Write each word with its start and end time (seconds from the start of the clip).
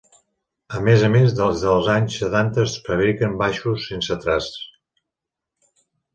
A 0.77 0.79
més 0.85 1.03
a 1.07 1.09
més, 1.15 1.35
des 1.39 1.65
dels 1.65 1.89
anys 1.97 2.15
setanta 2.21 2.63
es 2.65 2.79
fabriquen 2.89 3.37
baixos 3.43 3.85
sense 3.93 4.19
trasts. 4.27 5.79